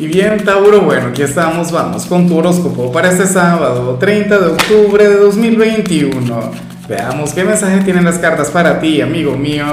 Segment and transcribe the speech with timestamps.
[0.00, 4.46] Y bien, Tauro, bueno, aquí estamos, vamos con tu horóscopo para este sábado, 30 de
[4.46, 6.50] octubre de 2021.
[6.88, 9.66] Veamos qué mensaje tienen las cartas para ti, amigo mío.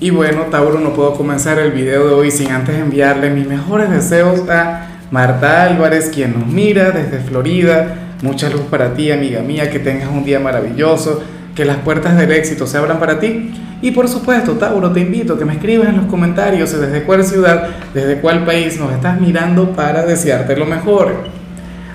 [0.00, 3.90] Y bueno, Tauro, no puedo comenzar el video de hoy sin antes enviarle mis mejores
[3.90, 8.14] deseos a Marta Álvarez, quien nos mira desde Florida.
[8.22, 11.22] Mucha luz para ti, amiga mía, que tengas un día maravilloso,
[11.56, 13.50] que las puertas del éxito se abran para ti
[13.82, 17.24] y por supuesto, Tauro, te invito a que me escribas en los comentarios desde cuál
[17.24, 21.24] ciudad, desde cuál país nos estás mirando para desearte lo mejor.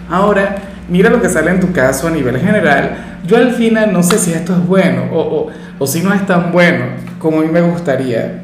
[0.10, 0.58] Ahora,
[0.90, 3.20] mira lo que sale en tu caso a nivel general.
[3.26, 6.52] Yo al final no sé si esto es bueno o, o, si no es tan
[6.52, 6.86] bueno
[7.20, 8.42] como a mí me gustaría.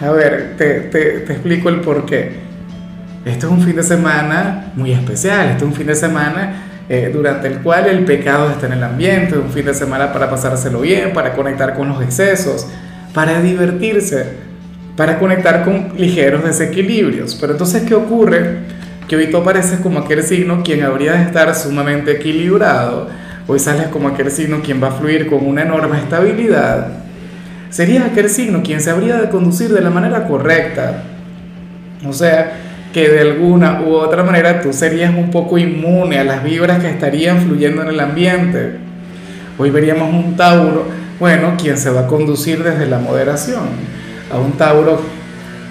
[0.00, 2.40] A ver, te, te, te explico el por qué.
[3.24, 7.10] Esto es un fin de semana muy especial, esto es un fin de semana eh,
[7.12, 10.80] durante el cual el pecado está en el ambiente, un fin de semana para pasárselo
[10.80, 12.66] bien, para conectar con los excesos,
[13.14, 14.26] para divertirse,
[14.96, 17.36] para conectar con ligeros desequilibrios.
[17.40, 18.58] Pero entonces, ¿qué ocurre?
[19.08, 23.08] Que hoy tú apareces como aquel signo quien habría de estar sumamente equilibrado.
[23.46, 26.88] Hoy sales como aquel signo quien va a fluir con una enorme estabilidad.
[27.70, 31.04] Serías aquel signo quien se habría de conducir de la manera correcta.
[32.06, 32.52] O sea,
[32.92, 36.90] que de alguna u otra manera tú serías un poco inmune a las vibras que
[36.90, 38.76] estarían fluyendo en el ambiente.
[39.58, 40.86] Hoy veríamos un Tauro,
[41.18, 43.62] bueno, quien se va a conducir desde la moderación,
[44.30, 45.00] a un Tauro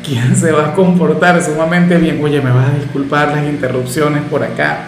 [0.03, 2.19] quien se va a comportar sumamente bien.
[2.23, 4.85] Oye, me vas a disculpar las interrupciones por acá.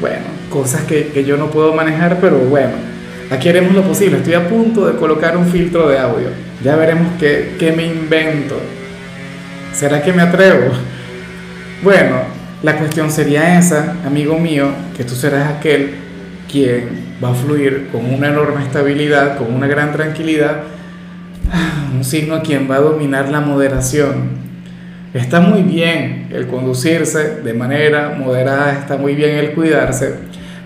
[0.00, 2.72] Bueno, cosas que, que yo no puedo manejar, pero bueno,
[3.30, 4.18] aquí haremos lo posible.
[4.18, 6.28] Estoy a punto de colocar un filtro de audio.
[6.62, 8.56] Ya veremos qué, qué me invento.
[9.72, 10.72] ¿Será que me atrevo?
[11.82, 12.16] Bueno,
[12.62, 15.94] la cuestión sería esa, amigo mío, que tú serás aquel
[16.52, 20.64] quien va a fluir con una enorme estabilidad, con una gran tranquilidad,
[21.94, 24.40] un signo a quien va a dominar la moderación.
[25.14, 30.16] Está muy bien el conducirse de manera moderada, está muy bien el cuidarse,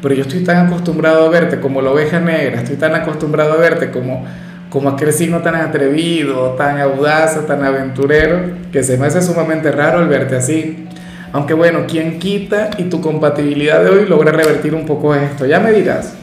[0.02, 3.56] pero yo estoy tan acostumbrado a verte como la oveja negra, estoy tan acostumbrado a
[3.58, 4.24] verte como,
[4.68, 8.40] como aquel signo tan atrevido, tan audaz, tan aventurero,
[8.72, 10.88] que se me hace sumamente raro el verte así.
[11.34, 15.44] Aunque bueno, ¿quién quita y tu compatibilidad de hoy logra revertir un poco esto?
[15.46, 16.14] Ya me dirás.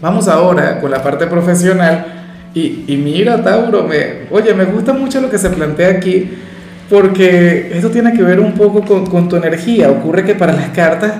[0.00, 2.06] Vamos ahora con la parte profesional.
[2.54, 6.28] Y, y mira, Tauro, me, oye, me gusta mucho lo que se plantea aquí,
[6.90, 9.92] porque esto tiene que ver un poco con, con tu energía.
[9.92, 11.12] Ocurre que para las cartas,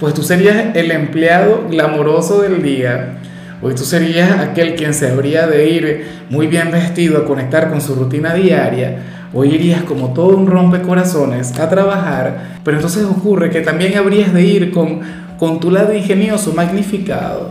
[0.00, 3.18] pues tú serías el empleado glamoroso del día.
[3.60, 7.82] Hoy tú serías aquel quien se habría de ir muy bien vestido a conectar con
[7.82, 8.96] su rutina diaria
[9.34, 14.42] Hoy irías como todo un rompecorazones a trabajar, pero entonces ocurre que también habrías de
[14.44, 15.00] ir con,
[15.38, 17.50] con tu lado ingenioso magnificado.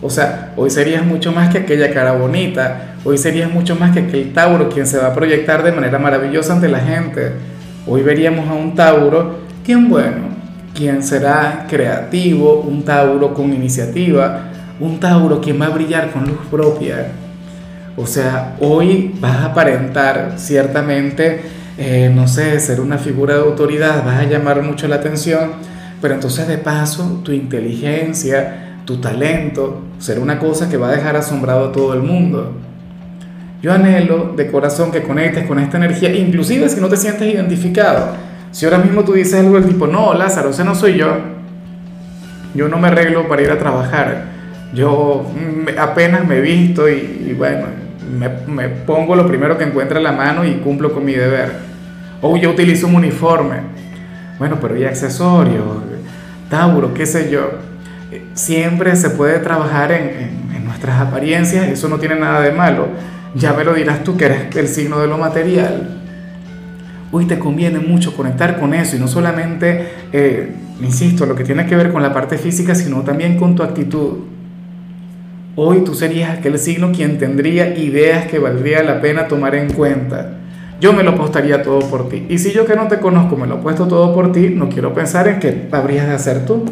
[0.00, 4.00] O sea, hoy serías mucho más que aquella cara bonita, hoy serías mucho más que
[4.00, 7.32] aquel Tauro quien se va a proyectar de manera maravillosa ante la gente.
[7.86, 10.28] Hoy veríamos a un Tauro quien, bueno,
[10.74, 14.44] quien será creativo, un Tauro con iniciativa,
[14.80, 17.08] un Tauro quien va a brillar con luz propia
[17.98, 21.40] o sea, hoy vas a aparentar ciertamente,
[21.76, 25.50] eh, no sé, ser una figura de autoridad, vas a llamar mucho la atención,
[26.00, 31.16] pero entonces de paso tu inteligencia, tu talento, será una cosa que va a dejar
[31.16, 32.52] asombrado a todo el mundo.
[33.60, 38.14] Yo anhelo de corazón que conectes con esta energía, inclusive si no te sientes identificado.
[38.52, 41.16] Si ahora mismo tú dices algo del tipo, no, Lázaro, ese no soy yo,
[42.54, 44.26] yo no me arreglo para ir a trabajar,
[44.72, 45.26] yo
[45.76, 50.92] apenas me visto y bueno, me, pongo lo primero que encuentre la mano y cumplo
[50.92, 51.52] con mi deber.
[52.20, 53.56] O yo utilizo un uniforme.
[54.38, 55.64] Bueno, pero hay accesorios,
[56.48, 57.50] Tauro, qué sé yo.
[58.34, 62.88] Siempre se puede trabajar en, en nuestras apariencias, eso no tiene nada de malo.
[63.34, 66.00] Ya me lo dirás tú que eres el signo de lo material.
[67.10, 71.66] Hoy te conviene mucho conectar con eso y no solamente, eh, insisto, lo que tiene
[71.66, 74.18] que ver con la parte física, sino también con tu actitud
[75.60, 80.34] Hoy tú serías aquel signo quien tendría ideas que valdría la pena tomar en cuenta.
[80.80, 82.26] Yo me lo apostaría todo por ti.
[82.28, 84.68] Y si yo que no te conozco me lo he puesto todo por ti, no
[84.68, 86.64] quiero pensar en qué habrías de hacer tú.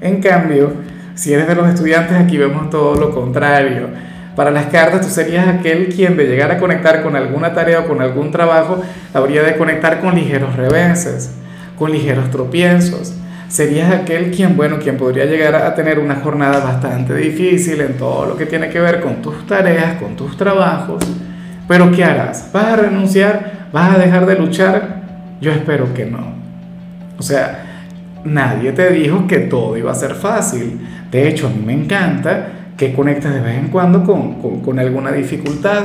[0.00, 0.72] En cambio,
[1.16, 3.88] si eres de los estudiantes, aquí vemos todo lo contrario.
[4.36, 7.88] Para las cartas, tú serías aquel quien de llegar a conectar con alguna tarea o
[7.88, 8.80] con algún trabajo,
[9.12, 11.32] habría de conectar con ligeros reveses,
[11.76, 13.16] con ligeros tropiezos
[13.48, 18.26] serías aquel quien, bueno, quien podría llegar a tener una jornada bastante difícil en todo
[18.26, 21.04] lo que tiene que ver con tus tareas, con tus trabajos.
[21.68, 22.50] Pero ¿qué harás?
[22.52, 23.68] ¿Vas a renunciar?
[23.72, 25.02] ¿Vas a dejar de luchar?
[25.40, 26.34] Yo espero que no.
[27.18, 27.66] O sea,
[28.24, 30.80] nadie te dijo que todo iba a ser fácil.
[31.10, 35.12] De hecho, a mí me encanta que conectes de vez en cuando con, con, alguna
[35.12, 35.84] dificultad,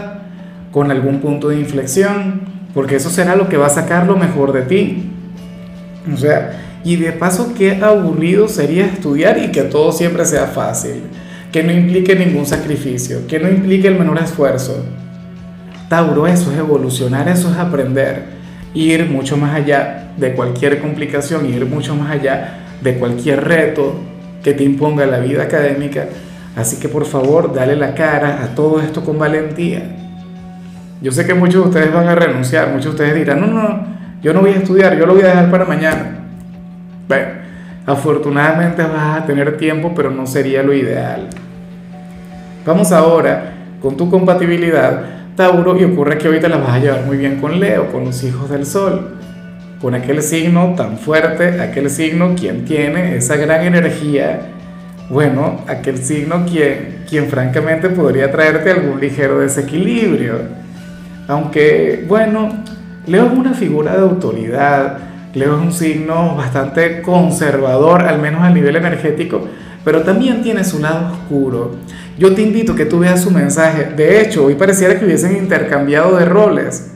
[0.71, 2.41] con algún punto de inflexión,
[2.73, 5.11] porque eso será lo que va a sacar lo mejor de ti.
[6.13, 6.51] O sea,
[6.83, 11.03] y de paso, qué aburrido sería estudiar y que todo siempre sea fácil,
[11.51, 14.83] que no implique ningún sacrificio, que no implique el menor esfuerzo.
[15.89, 18.23] Tauro, eso es evolucionar, eso es aprender,
[18.73, 23.95] ir mucho más allá de cualquier complicación, ir mucho más allá de cualquier reto
[24.43, 26.07] que te imponga la vida académica.
[26.55, 29.97] Así que por favor, dale la cara a todo esto con valentía.
[31.01, 33.85] Yo sé que muchos de ustedes van a renunciar, muchos de ustedes dirán, no, no,
[34.21, 36.20] yo no voy a estudiar, yo lo voy a dejar para mañana.
[37.11, 37.27] Bueno,
[37.87, 41.27] afortunadamente vas a tener tiempo, pero no sería lo ideal.
[42.65, 45.03] Vamos ahora con tu compatibilidad,
[45.35, 48.23] Tauro, y ocurre que ahorita la vas a llevar muy bien con Leo, con los
[48.23, 49.17] hijos del Sol,
[49.81, 54.39] con aquel signo tan fuerte, aquel signo quien tiene esa gran energía,
[55.09, 60.35] bueno, aquel signo quien, quien francamente podría traerte algún ligero desequilibrio.
[61.27, 62.63] Aunque, bueno,
[63.05, 68.49] Leo es una figura de autoridad, Leo es un signo bastante conservador, al menos a
[68.49, 69.47] nivel energético,
[69.85, 71.75] pero también tiene su lado oscuro.
[72.17, 73.93] Yo te invito que tú veas su mensaje.
[73.95, 76.91] De hecho, hoy pareciera que hubiesen intercambiado de roles.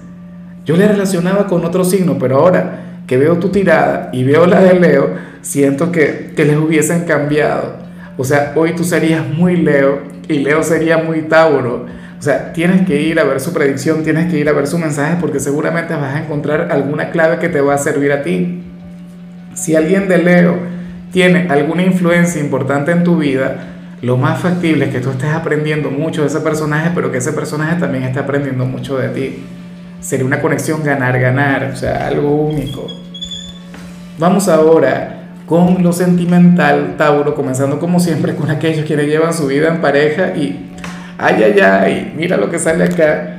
[0.66, 4.62] Yo le relacionaba con otro signo, pero ahora que veo tu tirada y veo la
[4.62, 5.12] de Leo,
[5.42, 7.78] siento que, que les hubiesen cambiado.
[8.18, 11.86] O sea, hoy tú serías muy Leo y Leo sería muy Tauro.
[12.26, 14.80] O sea, tienes que ir a ver su predicción, tienes que ir a ver su
[14.80, 18.64] mensaje porque seguramente vas a encontrar alguna clave que te va a servir a ti.
[19.54, 20.58] Si alguien de Leo
[21.12, 23.58] tiene alguna influencia importante en tu vida,
[24.02, 27.32] lo más factible es que tú estés aprendiendo mucho de ese personaje, pero que ese
[27.32, 29.44] personaje también esté aprendiendo mucho de ti.
[30.00, 32.88] Sería una conexión ganar-ganar, o sea, algo único.
[34.18, 39.68] Vamos ahora con lo sentimental, Tauro, comenzando como siempre con aquellos quienes llevan su vida
[39.68, 40.72] en pareja y
[41.18, 43.38] Ay, ay, ay, mira lo que sale acá.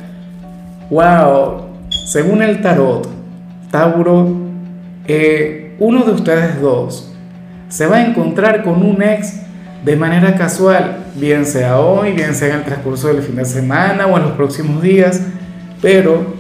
[0.90, 1.66] Wow,
[2.06, 3.08] según el tarot,
[3.70, 4.34] Tauro,
[5.06, 7.12] eh, uno de ustedes dos
[7.68, 9.40] se va a encontrar con un ex
[9.84, 14.06] de manera casual, bien sea hoy, bien sea en el transcurso del fin de semana
[14.06, 15.20] o en los próximos días,
[15.82, 16.34] pero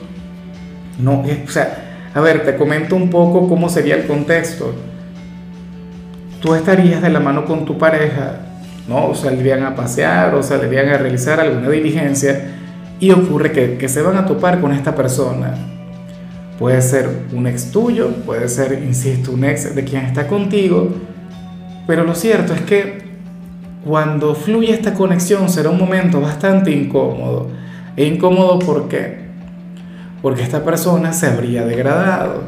[0.98, 4.74] no, eh, o sea, a ver, te comento un poco cómo sería el contexto.
[6.40, 8.36] Tú estarías de la mano con tu pareja
[8.88, 9.14] ¿no?
[9.14, 12.52] saldrían a pasear o saldrían a realizar alguna diligencia
[13.00, 15.54] y ocurre que, que se van a topar con esta persona.
[16.58, 20.90] Puede ser un ex tuyo, puede ser, insisto, un ex de quien está contigo,
[21.86, 23.06] pero lo cierto es que
[23.86, 27.48] cuando fluye esta conexión será un momento bastante incómodo.
[27.96, 29.26] E incómodo ¿por qué?
[30.22, 32.42] Porque esta persona se habría degradado,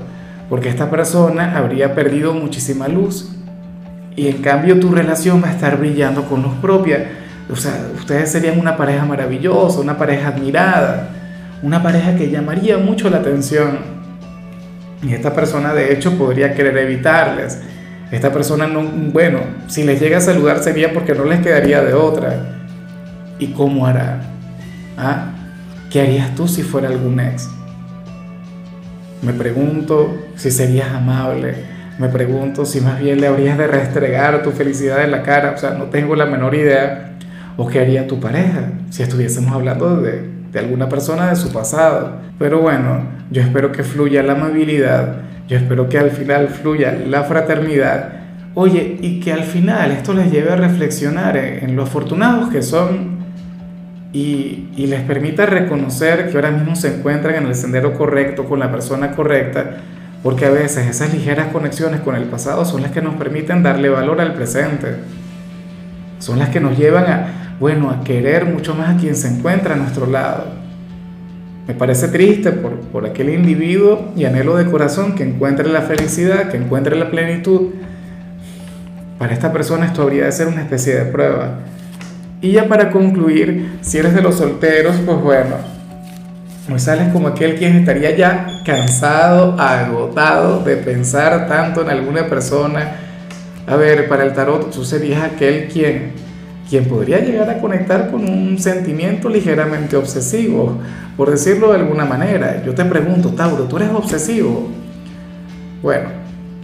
[0.51, 3.38] porque esta persona habría perdido muchísima luz,
[4.19, 7.09] y en cambio tu relación va a estar brillando con luz propia.
[7.49, 11.11] O sea, ustedes serían una pareja maravillosa, una pareja admirada,
[11.63, 13.79] una pareja que llamaría mucho la atención.
[15.05, 17.61] Y esta persona de hecho podría querer evitarles.
[18.11, 19.39] Esta persona no, bueno,
[19.69, 22.59] si les llega a saludar sería porque no les quedaría de otra.
[23.39, 24.21] ¿Y cómo hará?
[24.97, 25.27] ¿Ah?
[25.91, 27.49] ¿Qué harías tú si fuera algún ex?
[29.23, 34.53] Me pregunto si serías amable me pregunto si más bien le habrías de restregar tu
[34.53, 37.05] felicidad en la cara, o sea, no tengo la menor idea.
[37.57, 40.23] ¿O qué haría tu pareja si estuviésemos hablando de,
[40.53, 42.13] de alguna persona de su pasado?
[42.39, 43.03] Pero bueno,
[43.33, 45.17] yo espero que fluya la amabilidad,
[45.49, 48.13] yo espero que al final fluya la fraternidad.
[48.55, 53.19] Oye, y que al final esto les lleve a reflexionar en, lo afortunados que son
[54.13, 58.59] y, y, les permita reconocer que ahora mismo se encuentran en el sendero correcto, con
[58.59, 59.77] la persona correcta,
[60.23, 63.89] porque a veces esas ligeras conexiones con el pasado son las que nos permiten darle
[63.89, 64.97] valor al presente.
[66.19, 69.75] Son las que nos llevan a, bueno, a querer mucho más a quien se encuentra
[69.75, 70.47] a nuestro lado.
[71.69, 76.51] Me parece triste por, por aquel individuo y anhelo de corazón que encuentre la felicidad,
[76.51, 77.75] que encuentre la plenitud.
[79.19, 81.59] Para esta persona esto habría de ser una especie de prueba.
[82.41, 85.57] Y ya para concluir, si eres de los solteros, pues bueno,
[86.71, 92.97] Hoy sales como aquel quien estaría ya cansado, agotado de pensar tanto en alguna persona.
[93.67, 96.13] A ver, para el tarot tú serías aquel quien,
[96.69, 100.77] quien podría llegar a conectar con un sentimiento ligeramente obsesivo,
[101.17, 102.63] por decirlo de alguna manera.
[102.63, 104.69] Yo te pregunto, Tauro, ¿tú eres obsesivo?
[105.83, 106.11] Bueno,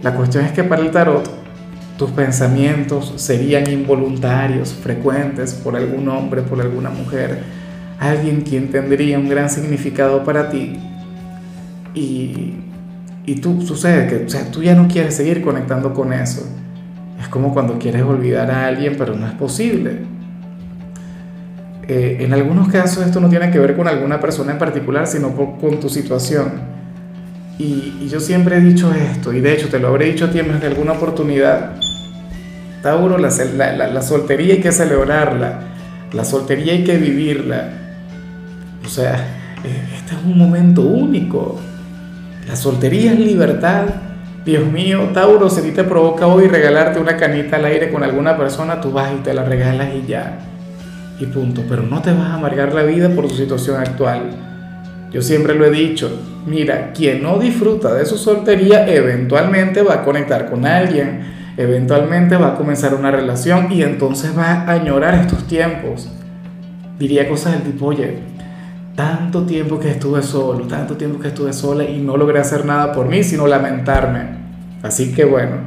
[0.03, 1.27] la cuestión es que para el tarot
[1.97, 7.65] tus pensamientos serían involuntarios, frecuentes por algún hombre, por alguna mujer
[7.99, 10.77] alguien quien tendría un gran significado para ti
[11.95, 12.53] y,
[13.25, 16.45] y tú sucede que o sea, tú ya no quieres seguir conectando con eso.
[17.19, 19.99] Es como cuando quieres olvidar a alguien, pero no es posible.
[21.87, 25.35] Eh, en algunos casos esto no tiene que ver con alguna persona en particular, sino
[25.35, 26.75] con tu situación.
[27.57, 30.39] Y, yo siempre he dicho esto, y de hecho te lo habré dicho a ti
[30.39, 31.73] en alguna oportunidad.
[32.81, 35.61] Tauro, la, la, soltería hay que celebrarla,
[36.11, 37.69] la soltería hay que vivirla.
[38.85, 39.15] O sea,
[39.63, 41.59] eh, este es un momento único.
[42.47, 43.85] La soltería es libertad.
[44.45, 48.79] Dios mío, Tauro, si te provoca hoy regalarte una canita al aire con alguna persona,
[48.79, 50.37] tú vas y te la regalas y ya.
[51.19, 51.63] Y punto.
[51.67, 54.29] Pero no te vas a amargar la vida por tu situación actual.
[55.11, 56.11] Yo siempre lo he dicho,
[56.45, 62.49] mira, quien no disfruta de su soltería eventualmente va a conectar con alguien, eventualmente va
[62.49, 66.09] a comenzar una relación y entonces va a añorar estos tiempos.
[66.99, 68.19] Diría cosas del tipo, oye,
[68.95, 72.93] tanto tiempo que estuve solo, tanto tiempo que estuve sola y no logré hacer nada
[72.93, 74.45] por mí, sino lamentarme.
[74.81, 75.57] Así que bueno,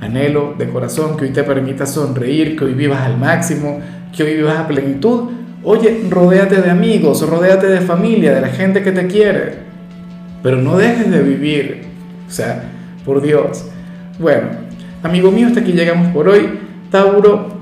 [0.00, 3.80] anhelo de corazón que hoy te permita sonreír, que hoy vivas al máximo,
[4.16, 5.30] que hoy vivas a plenitud.
[5.62, 9.58] Oye, rodéate de amigos, rodéate de familia, de la gente que te quiere,
[10.42, 11.82] pero no dejes de vivir.
[12.26, 12.64] O sea,
[13.04, 13.66] por Dios.
[14.18, 14.48] Bueno,
[15.02, 16.60] amigo mío, hasta aquí llegamos por hoy.
[16.90, 17.59] Tauro,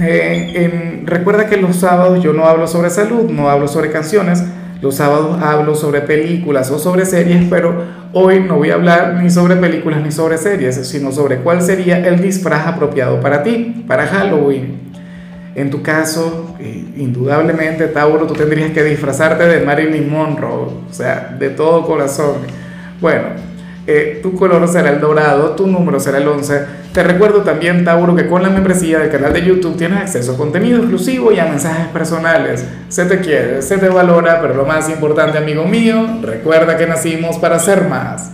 [0.00, 4.44] eh, recuerda que los sábados yo no hablo sobre salud, no hablo sobre canciones,
[4.82, 9.30] los sábados hablo sobre películas o sobre series, pero hoy no voy a hablar ni
[9.30, 14.06] sobre películas ni sobre series, sino sobre cuál sería el disfraz apropiado para ti, para
[14.06, 14.86] Halloween.
[15.54, 21.34] En tu caso, eh, indudablemente, Tauro, tú tendrías que disfrazarte de Marilyn Monroe, o sea,
[21.38, 22.34] de todo corazón.
[23.00, 23.28] Bueno,
[23.86, 26.60] eh, tu color será el dorado, tu número será el 11.
[26.92, 30.36] Te recuerdo también, Tauro, que con la membresía del canal de YouTube tienes acceso a
[30.36, 32.64] contenido exclusivo y a mensajes personales.
[32.88, 37.36] Se te quiere, se te valora, pero lo más importante, amigo mío, recuerda que nacimos
[37.38, 38.24] para ser más.